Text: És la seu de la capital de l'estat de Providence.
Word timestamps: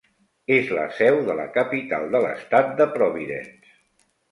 És 0.53 0.71
la 0.77 0.85
seu 0.99 1.17
de 1.27 1.35
la 1.41 1.45
capital 1.59 2.09
de 2.17 2.23
l'estat 2.25 2.75
de 2.83 2.91
Providence. 2.99 3.79